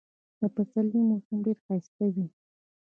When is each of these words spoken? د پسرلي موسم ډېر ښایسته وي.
د 0.39 0.41
پسرلي 0.55 1.01
موسم 1.09 1.37
ډېر 1.45 1.57
ښایسته 1.65 2.05
وي. 2.13 2.25